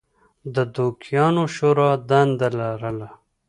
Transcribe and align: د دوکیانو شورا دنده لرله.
د 0.53 0.55
دوکیانو 0.75 1.43
شورا 1.55 1.89
دنده 2.09 2.47
لرله. 2.59 3.09